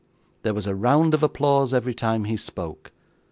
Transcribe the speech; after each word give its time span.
There 0.41 0.55
was 0.55 0.65
a 0.65 0.73
round 0.73 1.13
of 1.13 1.21
applause 1.21 1.75
every 1.75 1.93
time 1.93 2.23
he 2.23 2.35
spoke. 2.35 2.91